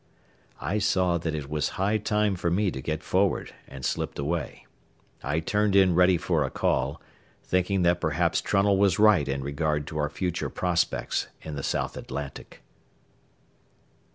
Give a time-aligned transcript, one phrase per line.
[0.59, 4.65] I saw that it was high time for me to get forward, and slipped away.
[5.21, 6.99] I turned in ready for a call,
[7.43, 11.95] thinking that perhaps Trunnell was right in regard to our future prospects in the South
[11.97, 12.63] Atlantic.